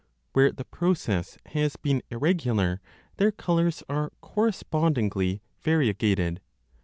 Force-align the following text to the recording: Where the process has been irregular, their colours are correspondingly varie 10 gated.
Where 0.33 0.51
the 0.51 0.65
process 0.65 1.37
has 1.45 1.75
been 1.75 2.01
irregular, 2.09 2.81
their 3.17 3.31
colours 3.31 3.83
are 3.87 4.11
correspondingly 4.19 5.43
varie 5.61 5.93
10 5.93 5.95
gated. 5.99 6.41